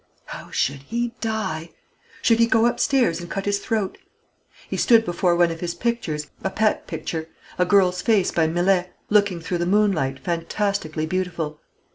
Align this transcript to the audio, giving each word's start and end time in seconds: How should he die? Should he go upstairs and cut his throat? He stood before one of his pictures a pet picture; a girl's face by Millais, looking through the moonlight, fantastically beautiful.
How 0.25 0.49
should 0.49 0.81
he 0.89 1.09
die? 1.21 1.69
Should 2.23 2.39
he 2.39 2.47
go 2.47 2.65
upstairs 2.65 3.21
and 3.21 3.29
cut 3.29 3.45
his 3.45 3.59
throat? 3.59 3.99
He 4.67 4.75
stood 4.75 5.05
before 5.05 5.35
one 5.35 5.51
of 5.51 5.59
his 5.59 5.75
pictures 5.75 6.31
a 6.43 6.49
pet 6.49 6.87
picture; 6.87 7.29
a 7.59 7.65
girl's 7.65 8.01
face 8.01 8.31
by 8.31 8.47
Millais, 8.47 8.87
looking 9.11 9.39
through 9.39 9.59
the 9.59 9.67
moonlight, 9.67 10.17
fantastically 10.17 11.05
beautiful. 11.05 11.59